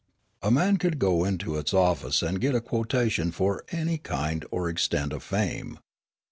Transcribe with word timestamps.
A 0.41 0.49
man 0.49 0.77
could 0.77 0.97
go 0.97 1.23
into 1.25 1.57
its 1.59 1.75
office 1.75 2.23
and 2.23 2.41
get 2.41 2.55
a 2.55 2.59
quotation 2.59 3.29
for 3.29 3.63
any 3.69 3.99
kind 3.99 4.43
or 4.49 4.67
extent 4.67 5.13
of 5.13 5.21
fame. 5.21 5.77